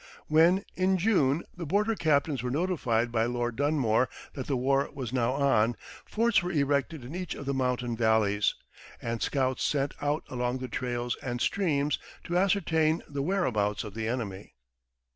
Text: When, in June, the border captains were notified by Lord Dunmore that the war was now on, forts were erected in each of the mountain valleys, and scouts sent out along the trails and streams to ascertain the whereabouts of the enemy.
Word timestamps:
When, 0.25 0.65
in 0.75 0.97
June, 0.97 1.43
the 1.55 1.67
border 1.67 1.93
captains 1.93 2.41
were 2.41 2.49
notified 2.49 3.11
by 3.11 3.25
Lord 3.27 3.55
Dunmore 3.55 4.09
that 4.33 4.47
the 4.47 4.57
war 4.57 4.89
was 4.91 5.13
now 5.13 5.33
on, 5.33 5.75
forts 6.07 6.41
were 6.41 6.51
erected 6.51 7.05
in 7.05 7.13
each 7.13 7.35
of 7.35 7.45
the 7.45 7.53
mountain 7.53 7.95
valleys, 7.95 8.55
and 8.99 9.21
scouts 9.21 9.63
sent 9.63 9.93
out 10.01 10.23
along 10.27 10.57
the 10.57 10.67
trails 10.67 11.17
and 11.21 11.39
streams 11.39 11.99
to 12.23 12.35
ascertain 12.35 13.03
the 13.07 13.21
whereabouts 13.21 13.83
of 13.83 13.93
the 13.93 14.07
enemy. 14.07 14.55